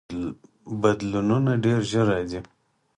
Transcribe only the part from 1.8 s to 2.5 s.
ژر راځي.